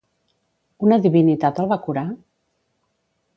[0.87, 2.07] Una divinitat el va curar?